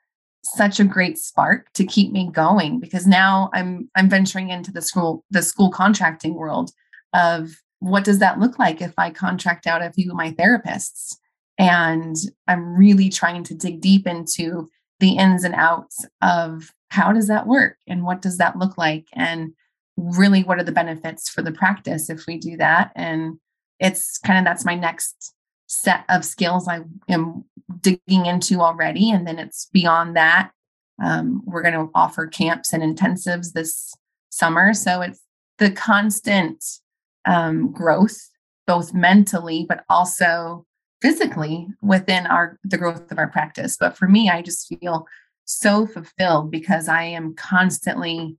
[0.42, 4.80] such a great spark to keep me going because now I'm I'm venturing into the
[4.80, 6.70] school the school contracting world
[7.12, 11.16] of what does that look like if I contract out a few of my therapists
[11.58, 14.68] and I'm really trying to dig deep into
[15.00, 19.06] the ins and outs of how does that work and what does that look like
[19.12, 19.52] and
[19.96, 23.38] really what are the benefits for the practice if we do that and
[23.80, 25.34] it's kind of that's my next
[25.68, 27.44] set of skills I am
[27.80, 29.10] digging into already.
[29.10, 30.50] And then it's beyond that.
[31.02, 33.94] Um, we're going to offer camps and intensives this
[34.30, 34.72] summer.
[34.72, 35.20] So it's
[35.58, 36.64] the constant
[37.26, 38.16] um, growth,
[38.66, 40.64] both mentally, but also
[41.02, 43.76] physically within our the growth of our practice.
[43.78, 45.06] But for me, I just feel
[45.46, 48.36] so fulfilled because I am constantly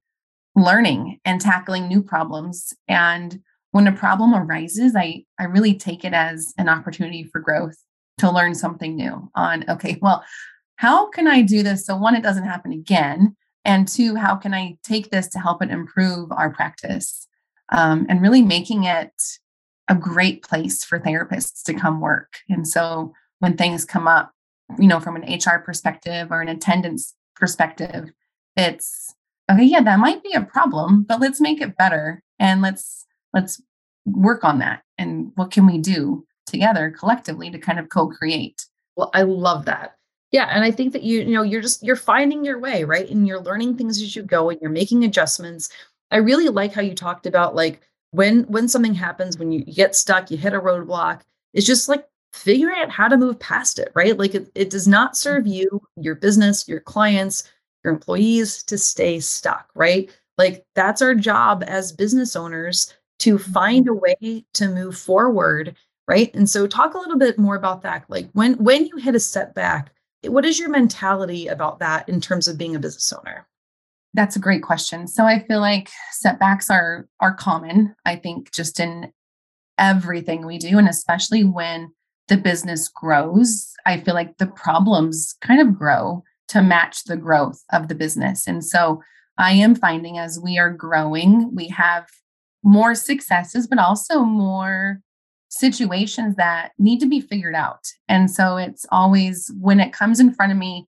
[0.56, 3.40] learning and tackling new problems and
[3.72, 7.78] when a problem arises, I, I really take it as an opportunity for growth
[8.18, 10.24] to learn something new on, okay, well,
[10.78, 13.36] how can I do this so one, it doesn't happen again?
[13.66, 17.28] And two, how can I take this to help it improve our practice?
[17.70, 19.12] Um, and really making it
[19.90, 22.38] a great place for therapists to come work.
[22.50, 24.32] And so when things come up,
[24.80, 28.12] you know, from an HR perspective or an attendance perspective,
[28.56, 29.14] it's
[29.50, 33.62] okay, yeah, that might be a problem, but let's make it better and let's let's
[34.06, 34.84] work on that.
[34.98, 38.66] And what can we do together collectively to kind of co-create?
[38.96, 39.96] Well i love that.
[40.32, 43.10] Yeah and i think that you you know you're just you're finding your way right?
[43.10, 45.70] And you're learning things as you go and you're making adjustments.
[46.12, 49.96] I really like how you talked about like when when something happens when you get
[49.96, 51.22] stuck you hit a roadblock
[51.54, 52.06] it's just like
[52.38, 54.18] figuring out how to move past it right?
[54.18, 55.54] Like it, it does not serve mm-hmm.
[55.54, 57.44] you your business your clients
[57.84, 60.10] your employees to stay stuck right?
[60.38, 63.96] Like that's our job as business owners to find mm-hmm.
[63.96, 65.76] a way to move forward
[66.08, 66.34] right?
[66.34, 68.06] And so talk a little bit more about that.
[68.08, 69.92] Like when when you hit a setback
[70.24, 73.48] what is your mentality about that in terms of being a business owner?
[74.14, 75.08] That's a great question.
[75.08, 79.12] So i feel like setbacks are are common i think just in
[79.78, 81.92] everything we do and especially when
[82.28, 87.64] the business grows i feel like the problems kind of grow to match the growth
[87.72, 89.02] of the business and so
[89.38, 92.08] i am finding as we are growing we have
[92.68, 95.02] more successes, but also more
[95.50, 97.86] situations that need to be figured out.
[98.10, 100.86] And so it's always when it comes in front of me,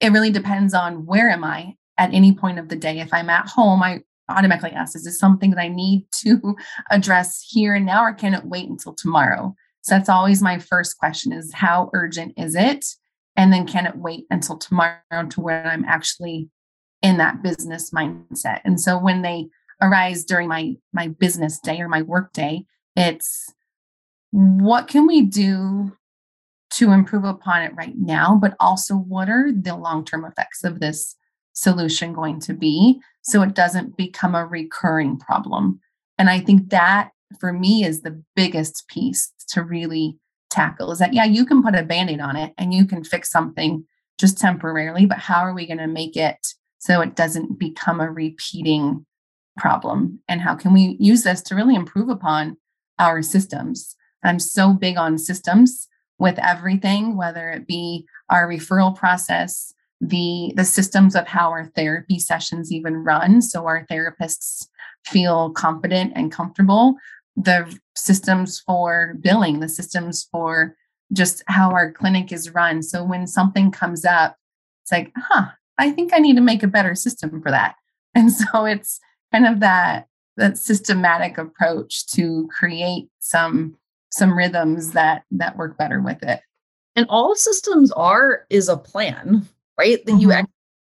[0.00, 3.00] it really depends on where am I at any point of the day.
[3.00, 6.54] If I'm at home, I automatically ask, is this something that I need to
[6.90, 9.54] address here and now, or can it wait until tomorrow?
[9.86, 12.84] So that's always my first question is how urgent is it?
[13.36, 16.48] And then can it wait until tomorrow to where I'm actually
[17.02, 18.62] in that business mindset?
[18.64, 19.48] And so when they
[19.80, 23.52] arise during my my business day or my work day it's
[24.30, 25.92] what can we do
[26.70, 31.14] to improve upon it right now but also what are the long-term effects of this
[31.52, 35.78] solution going to be so it doesn't become a recurring problem
[36.18, 40.18] and i think that for me is the biggest piece to really
[40.50, 43.30] tackle is that yeah you can put a band-aid on it and you can fix
[43.30, 43.84] something
[44.18, 46.38] just temporarily but how are we going to make it
[46.78, 49.04] so it doesn't become a repeating
[49.56, 50.20] problem?
[50.28, 52.56] And how can we use this to really improve upon
[52.98, 53.96] our systems?
[54.22, 60.64] I'm so big on systems with everything whether it be our referral process the the
[60.64, 64.66] systems of how our therapy sessions even run so our therapists
[65.04, 66.94] feel confident and comfortable
[67.36, 70.76] the systems for billing the systems for
[71.12, 74.36] just how our clinic is run so when something comes up
[74.82, 75.46] it's like huh
[75.78, 77.76] i think i need to make a better system for that
[78.14, 79.00] and so it's
[79.32, 80.06] kind of that
[80.36, 83.76] that systematic approach to create some
[84.10, 86.40] some rhythms that that work better with it
[86.94, 89.46] and all systems are is a plan
[89.78, 90.20] right that mm-hmm.
[90.20, 90.48] you act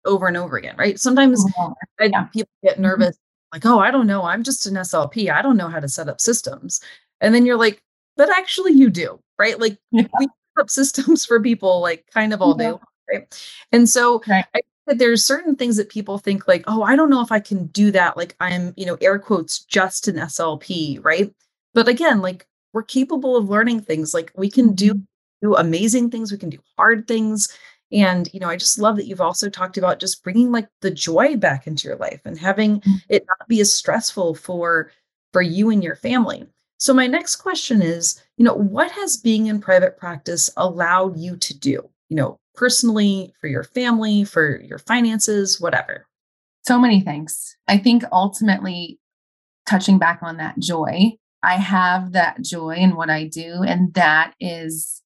[0.04, 1.72] over and over again right sometimes mm-hmm.
[2.10, 2.24] yeah.
[2.24, 2.82] people get mm-hmm.
[2.82, 3.16] nervous.
[3.52, 6.08] Like oh i don't know i'm just an slp i don't know how to set
[6.08, 6.80] up systems
[7.20, 7.82] and then you're like
[8.16, 10.06] but actually you do right like yeah.
[10.18, 12.80] we set up systems for people like kind of all day long
[13.10, 14.44] right and so right.
[14.54, 17.40] I that there's certain things that people think like, oh, I don't know if I
[17.40, 18.16] can do that.
[18.16, 21.32] Like I'm, you know, air quotes, just an SLP, right?
[21.74, 24.12] But again, like we're capable of learning things.
[24.12, 25.46] Like we can do mm-hmm.
[25.48, 27.48] do amazing things, we can do hard things.
[27.92, 30.90] And, you know, I just love that you've also talked about just bringing like the
[30.90, 32.96] joy back into your life and having mm-hmm.
[33.08, 34.90] it not be as stressful for
[35.32, 36.46] for you and your family.
[36.78, 41.36] So my next question is, you know, what has being in private practice allowed you
[41.36, 41.88] to do?
[42.08, 46.06] You know, personally, for your family, for your finances, whatever.
[46.64, 47.56] So many things.
[47.68, 48.98] I think ultimately
[49.66, 51.12] touching back on that joy,
[51.42, 55.02] I have that joy in what I do and that is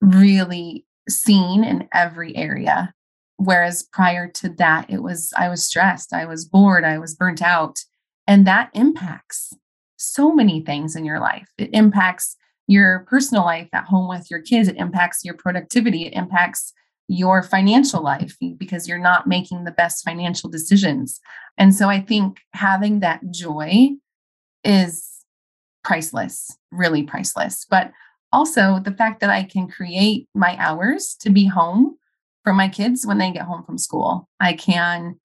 [0.00, 2.92] really seen in every area.
[3.36, 7.42] Whereas prior to that, it was, I was stressed, I was bored, I was burnt
[7.42, 7.80] out.
[8.26, 9.52] And that impacts
[9.96, 11.48] so many things in your life.
[11.58, 12.36] It impacts
[12.66, 16.72] your personal life at home with your kids, it impacts your productivity, it impacts
[17.08, 21.18] your financial life because you're not making the best financial decisions.
[21.58, 23.88] And so I think having that joy
[24.62, 25.10] is
[25.82, 27.66] priceless, really priceless.
[27.68, 27.90] But
[28.32, 31.96] also the fact that I can create my hours to be home
[32.44, 34.28] for my kids when they get home from school.
[34.38, 35.18] I can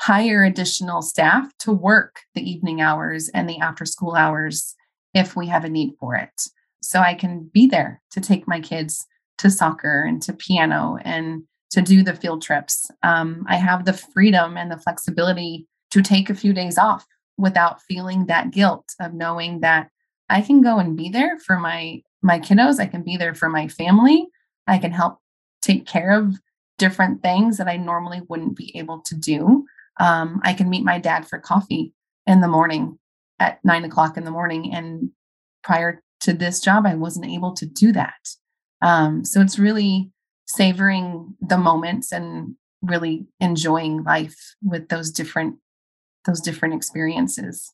[0.00, 4.74] hire additional staff to work the evening hours and the after school hours
[5.14, 6.30] if we have a need for it.
[6.82, 9.04] So I can be there to take my kids
[9.38, 12.90] to soccer and to piano and to do the field trips.
[13.02, 17.06] Um, I have the freedom and the flexibility to take a few days off
[17.36, 19.90] without feeling that guilt of knowing that
[20.28, 22.80] I can go and be there for my my kiddos.
[22.80, 24.26] I can be there for my family.
[24.66, 25.18] I can help
[25.62, 26.36] take care of
[26.78, 29.66] different things that I normally wouldn't be able to do.
[30.00, 31.92] Um, I can meet my dad for coffee
[32.26, 32.98] in the morning
[33.38, 34.72] at nine o'clock in the morning.
[34.72, 35.10] And
[35.62, 38.28] prior to this job, I wasn't able to do that.
[38.82, 40.10] Um, so it's really
[40.46, 45.56] savoring the moments and really enjoying life with those different
[46.24, 47.72] those different experiences.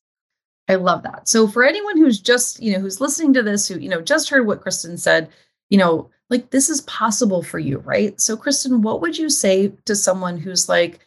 [0.68, 1.28] I love that.
[1.28, 4.30] So for anyone who's just, you know, who's listening to this, who, you know, just
[4.30, 5.28] heard what Kristen said,
[5.68, 8.18] you know, like this is possible for you, right?
[8.20, 11.00] So Kristen, what would you say to someone who's like,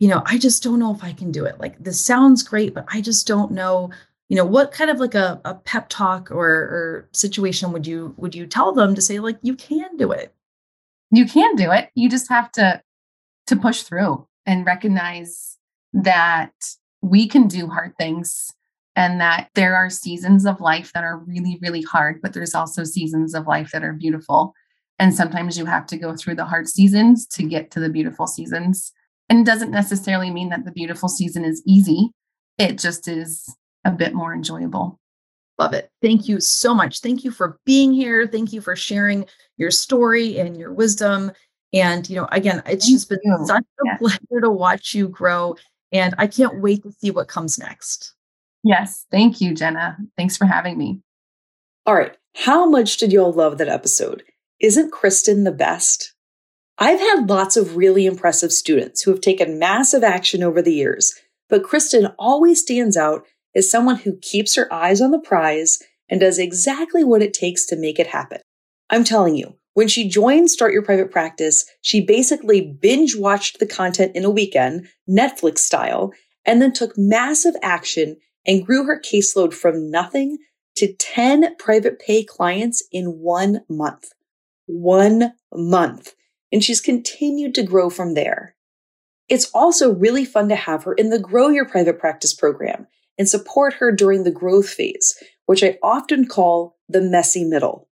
[0.00, 1.60] you know, I just don't know if I can do it.
[1.60, 3.90] Like this sounds great, but I just don't know,
[4.28, 8.14] you know, what kind of like a, a pep talk or, or situation would you
[8.16, 10.34] would you tell them to say like you can do it?
[11.12, 11.90] You can do it.
[11.94, 12.82] You just have to
[13.46, 15.56] to push through and recognize
[15.92, 16.52] that
[17.00, 18.52] we can do hard things
[18.96, 22.84] and that there are seasons of life that are really, really hard, but there's also
[22.84, 24.54] seasons of life that are beautiful.
[24.98, 28.26] And sometimes you have to go through the hard seasons to get to the beautiful
[28.26, 28.92] seasons.
[29.28, 32.10] And it doesn't necessarily mean that the beautiful season is easy,
[32.58, 33.52] it just is
[33.84, 35.00] a bit more enjoyable.
[35.58, 35.90] Love it.
[36.02, 37.00] Thank you so much.
[37.00, 38.26] Thank you for being here.
[38.26, 39.24] Thank you for sharing
[39.56, 41.30] your story and your wisdom.
[41.72, 43.44] And, you know, again, it's Thank just been you.
[43.46, 45.56] such a pleasure to watch you grow.
[45.92, 48.14] And I can't wait to see what comes next.
[48.64, 49.06] Yes.
[49.10, 49.98] Thank you, Jenna.
[50.16, 51.02] Thanks for having me.
[51.86, 52.16] All right.
[52.34, 54.24] How much did y'all love that episode?
[54.58, 56.14] Isn't Kristen the best?
[56.78, 61.14] I've had lots of really impressive students who have taken massive action over the years,
[61.48, 66.18] but Kristen always stands out as someone who keeps her eyes on the prize and
[66.18, 68.40] does exactly what it takes to make it happen.
[68.90, 73.66] I'm telling you, when she joined Start Your Private Practice, she basically binge watched the
[73.66, 76.12] content in a weekend, Netflix style,
[76.44, 78.16] and then took massive action
[78.46, 80.38] and grew her caseload from nothing
[80.76, 84.12] to 10 private pay clients in one month.
[84.66, 86.14] One month.
[86.52, 88.54] And she's continued to grow from there.
[89.28, 92.86] It's also really fun to have her in the Grow Your Private Practice program
[93.18, 95.16] and support her during the growth phase,
[95.46, 97.88] which I often call the messy middle.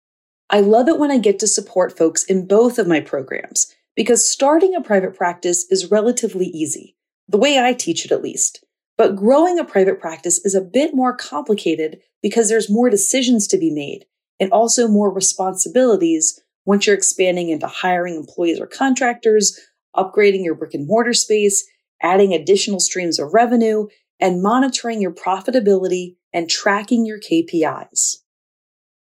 [0.48, 4.28] I love it when I get to support folks in both of my programs because
[4.28, 6.96] starting a private practice is relatively easy,
[7.28, 8.64] the way I teach it at least.
[9.00, 13.56] But growing a private practice is a bit more complicated because there's more decisions to
[13.56, 14.04] be made
[14.38, 19.58] and also more responsibilities once you're expanding into hiring employees or contractors,
[19.96, 21.66] upgrading your brick and mortar space,
[22.02, 23.86] adding additional streams of revenue,
[24.20, 28.16] and monitoring your profitability and tracking your KPIs.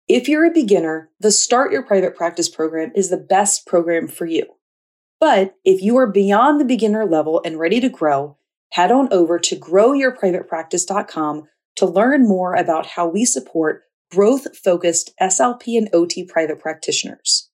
[0.09, 4.26] If you're a beginner, the Start Your Private Practice program is the best program for
[4.26, 4.44] you.
[5.20, 8.36] But if you are beyond the beginner level and ready to grow,
[8.72, 11.44] head on over to growyourprivatepractice.com
[11.76, 17.50] to learn more about how we support growth focused SLP and OT private practitioners.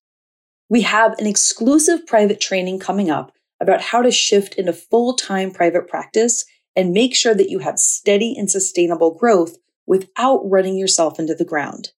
[0.69, 5.51] We have an exclusive private training coming up about how to shift into full time
[5.51, 6.45] private practice
[6.75, 9.57] and make sure that you have steady and sustainable growth
[9.87, 11.91] without running yourself into the ground.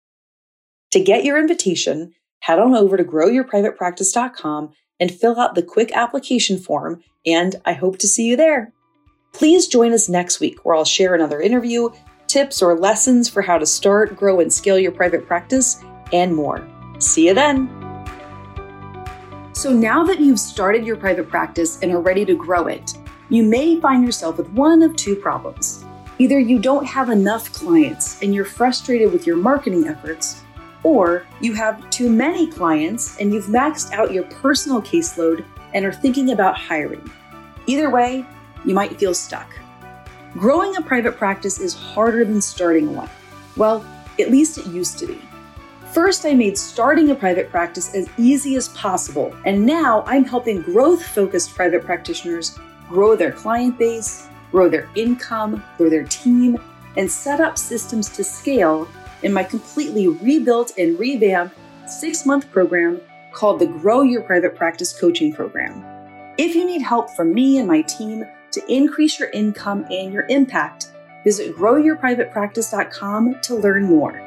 [0.92, 6.58] To get your invitation, head on over to growyourprivatepractice.com and fill out the quick application
[6.58, 8.74] form, and I hope to see you there.
[9.34, 11.90] Please join us next week where I'll share another interview,
[12.28, 16.68] tips or lessons for how to start, grow, and scale your private practice, and more.
[17.00, 17.68] See you then.
[19.54, 22.94] So now that you've started your private practice and are ready to grow it,
[23.30, 25.84] you may find yourself with one of two problems.
[26.20, 30.44] Either you don't have enough clients and you're frustrated with your marketing efforts,
[30.84, 35.92] or you have too many clients and you've maxed out your personal caseload and are
[35.92, 37.12] thinking about hiring.
[37.66, 38.26] Either way,
[38.66, 39.50] you might feel stuck.
[40.34, 43.10] Growing a private practice is harder than starting one.
[43.56, 43.86] Well,
[44.20, 45.22] at least it used to be.
[45.92, 50.62] First, I made starting a private practice as easy as possible, and now I'm helping
[50.64, 52.58] growth focused private practitioners
[52.90, 56.58] grow their client base, grow their income, grow their team,
[56.98, 58.88] and set up systems to scale
[59.22, 61.56] in my completely rebuilt and revamped
[61.88, 63.00] six month program
[63.32, 65.84] called the Grow Your Private Practice Coaching Program.
[66.38, 70.26] If you need help from me and my team to increase your income and your
[70.30, 70.92] impact,
[71.24, 74.22] visit growyourprivatepractice.com to learn more.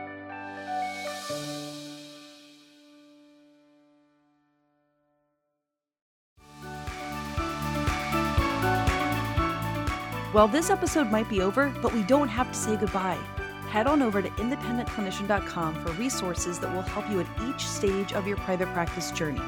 [10.37, 13.19] Well, this episode might be over, but we don't have to say goodbye.
[13.71, 18.27] Head on over to independentclinician.com for resources that will help you at each stage of
[18.27, 19.41] your private practice journey.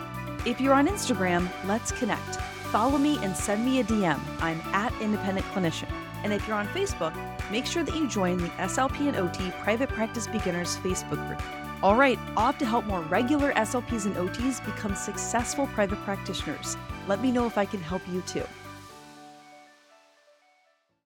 [0.47, 2.39] If you're on Instagram, let's connect.
[2.71, 4.21] Follow me and send me a DM.
[4.41, 5.91] I'm at Independent Clinician.
[6.23, 7.14] And if you're on Facebook,
[7.51, 11.43] make sure that you join the SLP and OT Private Practice Beginners Facebook group.
[11.83, 16.77] All right, off to help more regular SLPs and OTs become successful private practitioners.
[17.07, 18.45] Let me know if I can help you too.